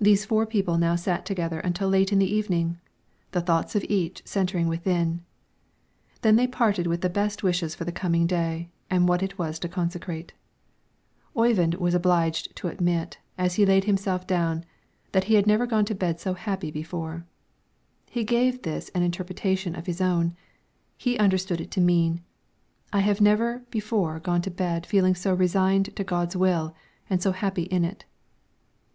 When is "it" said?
9.22-9.38, 21.60-21.70, 27.84-28.06